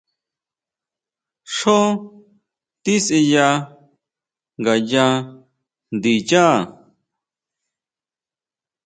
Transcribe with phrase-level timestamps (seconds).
[1.53, 1.77] Xjó
[2.83, 3.45] tisʼeya
[4.59, 5.05] ngayá
[5.95, 6.45] ndiyá.